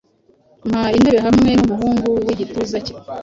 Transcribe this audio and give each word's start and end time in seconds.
Mpa 0.69 0.83
intebe 0.97 1.19
hamwe 1.25 1.51
numuhungu 1.57 2.09
wigituza 2.25 2.77
cye 2.85 2.93